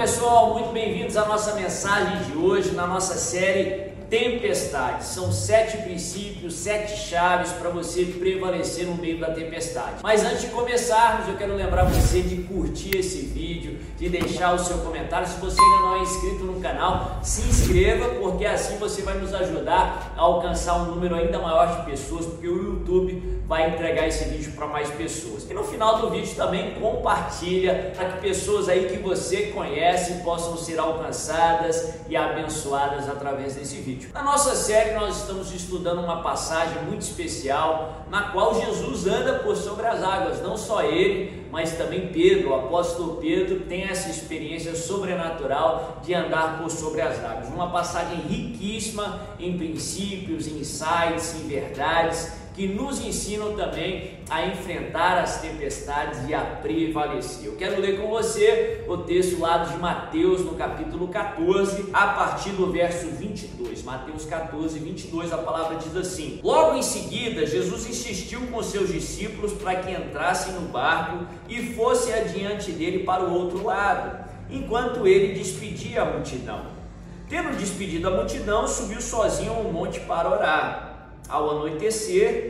[0.00, 5.04] Pessoal, muito bem-vindos à nossa mensagem de hoje na nossa série tempestade.
[5.04, 9.96] São sete princípios, sete chaves para você prevalecer no meio da tempestade.
[10.02, 14.58] Mas antes de começarmos, eu quero lembrar você de curtir esse vídeo, de deixar o
[14.58, 15.28] seu comentário.
[15.28, 19.34] Se você ainda não é inscrito no canal, se inscreva, porque assim você vai nos
[19.34, 24.28] ajudar a alcançar um número ainda maior de pessoas, porque o YouTube vai entregar esse
[24.28, 25.50] vídeo para mais pessoas.
[25.50, 30.56] E no final do vídeo também compartilha para que pessoas aí que você conhece possam
[30.56, 34.10] ser alcançadas e abençoadas através desse vídeo.
[34.14, 39.56] Na nossa série, nós estamos estudando uma passagem muito especial na qual Jesus anda por
[39.56, 44.76] sobre as águas, não só ele, mas também Pedro, o apóstolo Pedro, tem essa experiência
[44.76, 47.48] sobrenatural de andar por sobre as águas.
[47.48, 55.16] Uma passagem riquíssima em princípios, em insights, em verdades que nos ensinam também a enfrentar
[55.16, 57.46] as tempestades e a prevalecer.
[57.46, 62.50] Eu quero ler com você o texto lá de Mateus, no capítulo 14, a partir
[62.50, 63.82] do verso 22.
[63.82, 69.54] Mateus 14, 22, a palavra diz assim: Logo em seguida, Jesus insistiu com seus discípulos
[69.54, 75.32] para que entrassem no barco e fossem adiante dele para o outro lado, enquanto ele
[75.32, 76.60] despedia a multidão.
[77.26, 80.90] Tendo despedido a multidão, subiu sozinho ao monte para orar.
[81.30, 82.49] Ao anoitecer,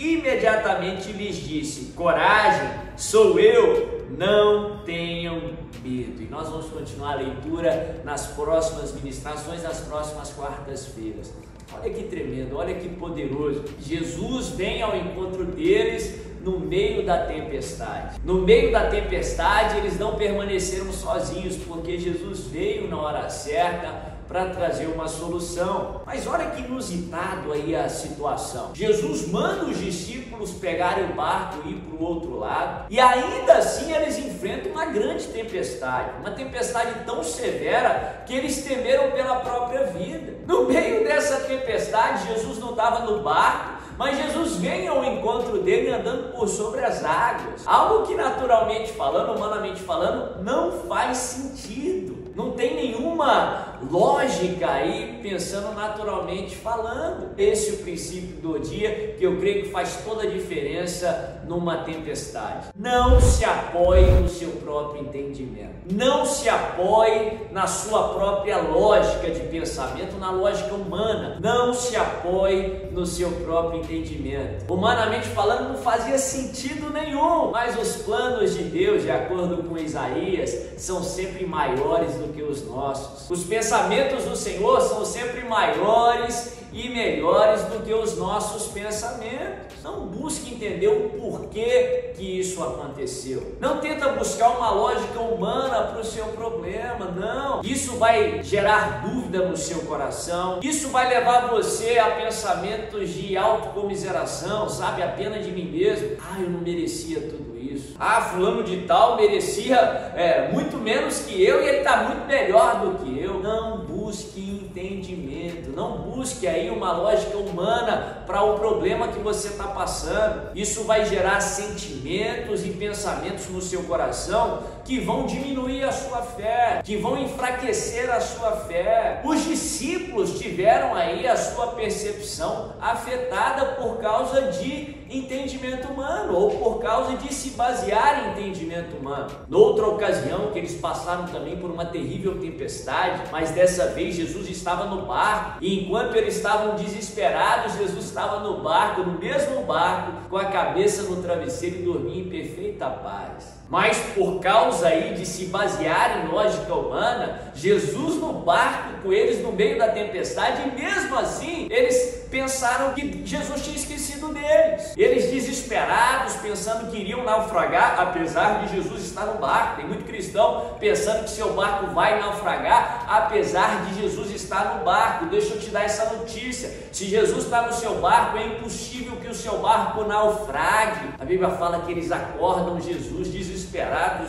[0.00, 5.36] imediatamente lhes disse: Coragem, sou eu, não tenham
[5.84, 6.22] medo.
[6.22, 11.32] E nós vamos continuar a leitura nas próximas ministrações, nas próximas quartas-feiras.
[11.72, 13.64] Olha que tremendo, olha que poderoso.
[13.78, 18.18] Jesus vem ao encontro deles no meio da tempestade.
[18.24, 24.46] No meio da tempestade, eles não permaneceram sozinhos, porque Jesus veio na hora certa para
[24.50, 26.02] trazer uma solução.
[26.06, 28.70] Mas olha que inusitado aí a situação.
[28.72, 33.54] Jesus manda os discípulos pegarem o barco e ir para o outro lado, e ainda
[33.54, 39.86] assim eles enfrentam uma grande tempestade, uma tempestade tão severa que eles temeram pela própria
[39.86, 40.38] vida.
[40.46, 45.90] No meio dessa tempestade, Jesus não estava no barco, mas Jesus vem ao encontro dele
[45.90, 47.66] andando por sobre as águas.
[47.66, 52.30] Algo que naturalmente falando, humanamente falando, não faz sentido.
[52.34, 57.30] Não tem nenhuma lógica aí, pensando naturalmente falando.
[57.38, 61.78] Esse é o princípio do dia que eu creio que faz toda a diferença numa
[61.78, 62.68] tempestade.
[62.76, 65.70] Não se apoie no seu próprio entendimento.
[65.90, 71.38] Não se apoie na sua própria lógica de pensamento, na lógica humana.
[71.40, 74.72] Não se apoie no seu próprio entendimento.
[74.72, 77.50] Humanamente falando, não fazia sentido nenhum.
[77.50, 82.64] Mas os planos de Deus, de acordo com Isaías, são sempre maiores do que os
[82.66, 83.28] nossos.
[83.30, 89.80] Os pensamentos do Senhor são sempre maiores e melhores do que os nossos pensamentos.
[89.84, 93.56] Não busque entender o porquê que isso aconteceu.
[93.60, 97.60] Não tenta buscar uma lógica humana para o seu problema, não.
[97.62, 100.58] Isso vai gerar dúvida no seu coração.
[100.64, 105.02] Isso vai levar você a pensamentos de autocomiseração, sabe?
[105.02, 106.16] A pena de mim mesmo.
[106.20, 107.94] Ah, eu não merecia tudo isso.
[107.98, 109.76] Ah, fulano de tal merecia
[110.16, 113.19] é, muito menos que eu e ele está muito melhor do que eu.
[113.42, 119.68] Não busque entendimento, não busque aí uma lógica humana para o problema que você está
[119.68, 120.50] passando.
[120.54, 126.82] Isso vai gerar sentimentos e pensamentos no seu coração que vão diminuir a sua fé,
[126.84, 129.22] que vão enfraquecer a sua fé.
[129.24, 136.78] Os discípulos tiveram aí a sua percepção afetada por causa de entendimento humano ou por
[136.78, 139.30] causa de se basear em entendimento humano.
[139.48, 144.86] Noutra ocasião que eles passaram também por uma terrível tempestade, mas dessa vez Jesus estava
[144.86, 150.36] no barco e enquanto eles estavam desesperados, Jesus estava no barco, no mesmo barco, com
[150.36, 153.59] a cabeça no travesseiro e dormia em perfeita paz.
[153.70, 159.40] Mas por causa aí de se basear em lógica humana, Jesus no barco com eles
[159.40, 164.92] no meio da tempestade, e mesmo assim eles pensaram que Jesus tinha esquecido deles.
[164.96, 169.76] Eles desesperados, pensando que iriam naufragar, apesar de Jesus estar no barco.
[169.76, 175.26] Tem muito cristão pensando que seu barco vai naufragar, apesar de Jesus estar no barco.
[175.26, 179.28] Deixa eu te dar essa notícia: se Jesus está no seu barco, é impossível que
[179.28, 181.10] o seu barco naufrague.
[181.20, 183.59] A Bíblia fala que eles acordam Jesus desesperados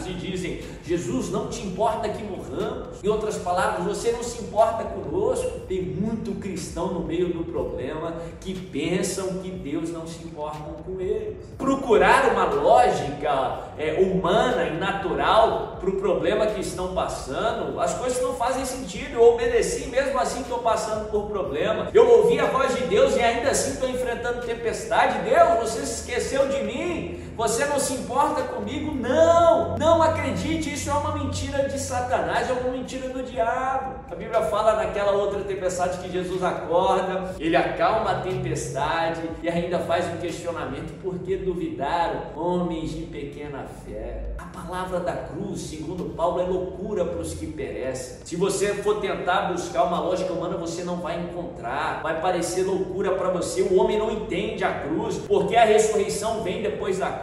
[0.08, 3.04] e dizem: Jesus, não te importa que morramos?
[3.04, 5.62] Em outras palavras, você não se importa conosco?
[5.68, 11.00] Tem muito cristão no meio do problema que pensam que Deus não se importa com
[11.00, 11.38] eles.
[11.58, 18.22] Procurar uma lógica é, humana e natural para o problema que estão passando, as coisas
[18.22, 19.14] não fazem sentido.
[19.14, 21.90] Eu obedeci, mesmo assim estou passando por problema.
[21.94, 25.30] Eu ouvi a voz de Deus e ainda assim estou enfrentando tempestade.
[25.30, 27.31] Deus, você se esqueceu de mim?
[27.36, 28.94] Você não se importa comigo?
[28.94, 29.78] Não!
[29.78, 33.96] Não acredite, isso é uma mentira de Satanás, é uma mentira do diabo.
[34.12, 39.80] A Bíblia fala naquela outra tempestade que Jesus acorda, ele acalma a tempestade e ainda
[39.80, 44.32] faz um questionamento: por que duvidaram, homens de pequena fé?
[44.38, 48.18] A palavra da cruz, segundo Paulo, é loucura para os que perecem.
[48.26, 53.12] Se você for tentar buscar uma lógica humana, você não vai encontrar, vai parecer loucura
[53.16, 53.62] para você.
[53.62, 57.21] O homem não entende a cruz, porque a ressurreição vem depois da cruz.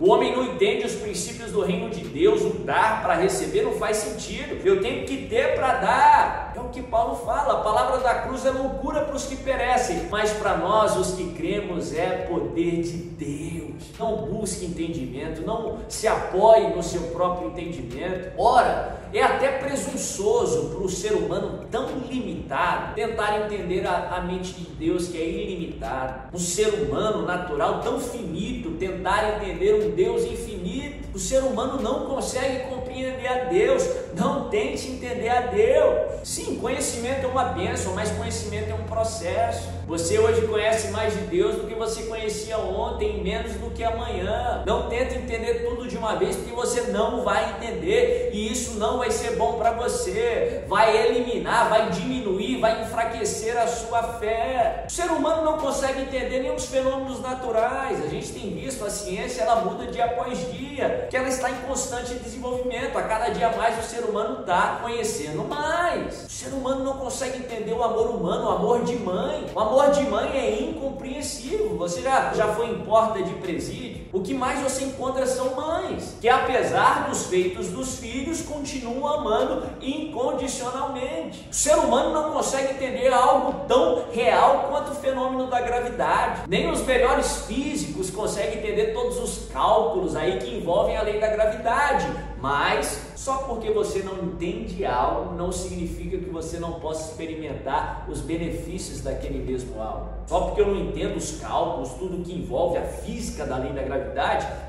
[0.00, 3.72] O homem não entende os princípios do reino de Deus, o dar para receber não
[3.72, 4.60] faz sentido.
[4.64, 6.52] Eu tenho que ter para dar.
[6.56, 7.54] É o que Paulo fala.
[7.54, 11.32] A palavra da cruz é loucura para os que perecem, mas para nós, os que
[11.32, 13.82] cremos, é poder de Deus.
[13.98, 18.32] Não busque entendimento, não se apoie no seu próprio entendimento.
[18.36, 24.52] Ora, é até presunçoso para o ser humano tão limitado tentar entender a, a, mente
[24.52, 26.28] de Deus que é ilimitada.
[26.32, 31.08] Um ser humano natural tão finito tentar entender um Deus infinito.
[31.14, 33.88] O ser humano não consegue compreender a Deus.
[34.14, 36.20] Não tente entender a Deus.
[36.24, 39.68] Sim, conhecimento é uma bênção, mas conhecimento é um processo.
[39.88, 44.62] Você hoje conhece mais de Deus do que você conhecia ontem, menos do que amanhã.
[44.66, 48.98] Não tenta entender tudo de uma vez, porque você não vai entender e isso não
[48.98, 50.64] vai ser bom para você.
[50.68, 54.84] Vai eliminar, vai diminuir, vai enfraquecer a sua fé.
[54.86, 58.04] O ser humano não consegue entender nem os fenômenos naturais.
[58.04, 61.56] A gente tem visto a ciência, ela muda dia após dia, que ela está em
[61.66, 62.98] constante desenvolvimento.
[62.98, 66.26] A cada dia mais o ser humano está conhecendo mais.
[66.48, 70.00] Ser humano não consegue entender o amor humano, o amor de mãe, o amor de
[70.04, 71.76] mãe é incompreensível.
[71.76, 74.06] Você já, já foi em porta de presídio?
[74.10, 79.66] O que mais você encontra são mães, que apesar dos feitos dos filhos, continuam amando
[79.82, 81.46] incondicionalmente.
[81.50, 86.42] O ser humano não consegue entender algo tão real quanto o fenômeno da gravidade.
[86.48, 91.28] Nem os melhores físicos conseguem entender todos os cálculos aí que envolvem a lei da
[91.28, 92.06] gravidade.
[92.40, 98.20] Mas só porque você não entende algo não significa que você não possa experimentar os
[98.20, 100.08] benefícios daquele mesmo algo.
[100.26, 103.82] Só porque eu não entendo os cálculos, tudo que envolve a física da lei da
[103.82, 103.97] gravidade,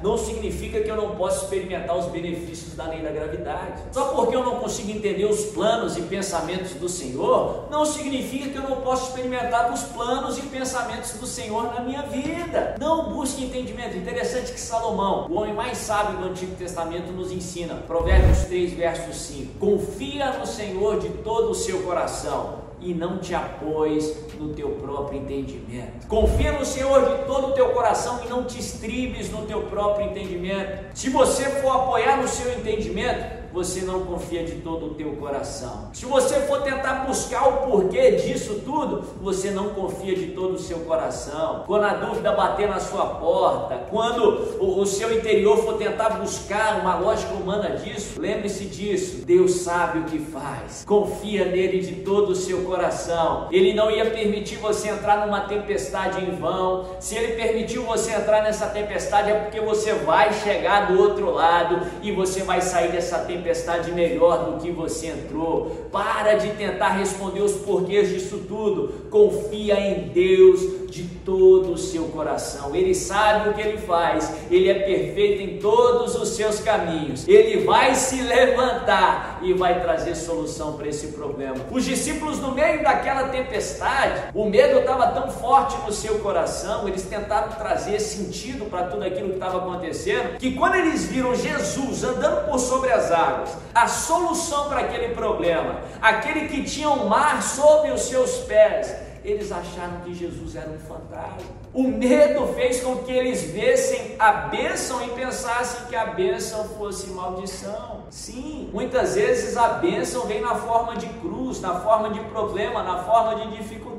[0.01, 3.81] não significa que eu não possa experimentar os benefícios da lei da gravidade.
[3.91, 8.57] Só porque eu não consigo entender os planos e pensamentos do Senhor, não significa que
[8.57, 12.75] eu não possa experimentar os planos e pensamentos do Senhor na minha vida.
[12.79, 13.97] Não busque entendimento.
[13.97, 17.75] Interessante que Salomão, o homem mais sábio do Antigo Testamento, nos ensina.
[17.87, 19.59] Provérbios 3, verso 5.
[19.59, 25.19] Confia no Senhor de todo o seu coração e não te apoies no teu próprio
[25.19, 26.07] entendimento.
[26.07, 30.07] Confia no Senhor de todo o teu coração e não te estribes no teu próprio
[30.07, 30.85] entendimento.
[30.93, 35.89] Se você for apoiar no seu entendimento, você não confia de todo o teu coração.
[35.93, 40.59] Se você for tentar buscar o porquê disso tudo, você não confia de todo o
[40.59, 41.63] seu coração.
[41.65, 46.79] Quando a dúvida bater na sua porta, quando o, o seu interior for tentar buscar
[46.81, 49.25] uma lógica humana disso, lembre-se disso.
[49.25, 50.83] Deus sabe o que faz.
[50.85, 53.47] Confia nele de todo o seu coração.
[53.51, 56.85] Ele não ia permitir você entrar numa tempestade em vão.
[56.99, 61.81] Se ele permitiu você entrar nessa tempestade é porque você vai chegar do outro lado
[62.01, 65.89] e você vai sair dessa tempestade tempestade melhor do que você entrou.
[65.91, 69.09] Para de tentar responder os porquês disso tudo.
[69.09, 72.75] Confia em Deus de todo o seu coração.
[72.75, 74.31] Ele sabe o que ele faz.
[74.49, 77.27] Ele é perfeito em todos os seus caminhos.
[77.27, 81.55] Ele vai se levantar e vai trazer solução para esse problema.
[81.71, 87.03] Os discípulos no meio daquela tempestade, o medo estava tão forte no seu coração, eles
[87.03, 92.49] tentaram trazer sentido para tudo aquilo que estava acontecendo, que quando eles viram Jesus andando
[92.49, 97.91] por sobre as águas, a solução para aquele problema, aquele que tinha o mar sob
[97.91, 101.37] os seus pés, eles acharam que Jesus era um fantasma.
[101.73, 107.07] O medo fez com que eles vissem a bênção e pensassem que a bênção fosse
[107.07, 107.98] maldição.
[108.09, 113.03] Sim, muitas vezes a bênção vem na forma de cruz, na forma de problema, na
[113.03, 113.89] forma de dificuldade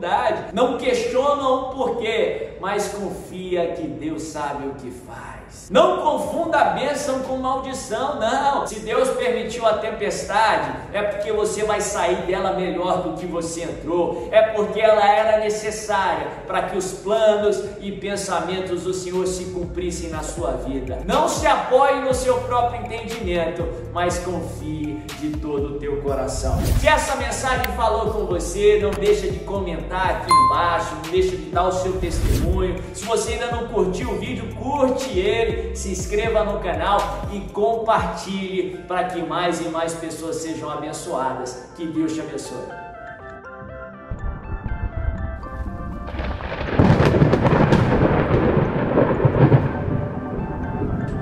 [0.53, 5.69] não questiona o porquê, mas confia que Deus sabe o que faz.
[5.69, 8.67] Não confunda a bênção com maldição, não.
[8.67, 13.65] Se Deus permitiu a tempestade, é porque você vai sair dela melhor do que você
[13.65, 19.47] entrou, é porque ela era necessária para que os planos e pensamentos do Senhor se
[19.47, 21.01] cumprissem na sua vida.
[21.05, 26.59] Não se apoie no seu próprio entendimento, mas confie de todo o teu coração.
[26.81, 31.51] Se essa mensagem falou com você, não deixa de comentar aqui embaixo, não deixa de
[31.51, 32.77] dar o seu testemunho.
[32.95, 38.79] Se você ainda não curtiu o vídeo, curte ele, se inscreva no canal e compartilhe
[38.89, 41.69] para que mais e mais pessoas sejam abençoadas.
[41.77, 42.81] Que Deus te abençoe.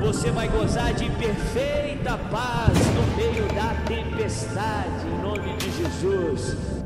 [0.09, 2.68] você vai gozar de perfeita paz
[4.49, 6.78] tempestade, em nome de Jesus.